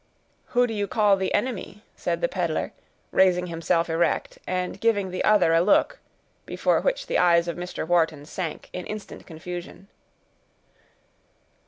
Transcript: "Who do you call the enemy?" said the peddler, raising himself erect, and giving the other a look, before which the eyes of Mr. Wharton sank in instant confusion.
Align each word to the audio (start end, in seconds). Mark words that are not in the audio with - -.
"Who 0.55 0.65
do 0.65 0.73
you 0.73 0.87
call 0.87 1.15
the 1.15 1.31
enemy?" 1.35 1.83
said 1.95 2.21
the 2.21 2.27
peddler, 2.27 2.73
raising 3.11 3.45
himself 3.45 3.87
erect, 3.87 4.39
and 4.47 4.81
giving 4.81 5.11
the 5.11 5.23
other 5.23 5.53
a 5.53 5.61
look, 5.61 5.99
before 6.47 6.81
which 6.81 7.05
the 7.05 7.19
eyes 7.19 7.47
of 7.47 7.55
Mr. 7.55 7.87
Wharton 7.87 8.25
sank 8.25 8.71
in 8.73 8.87
instant 8.87 9.27
confusion. 9.27 9.89